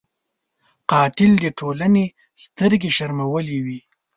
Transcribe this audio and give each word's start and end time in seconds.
قاتل 0.91 1.31
د 1.43 1.45
ټولنې 1.59 2.05
سترګې 2.43 2.89
شرمولی 2.97 3.57
وي 3.65 3.79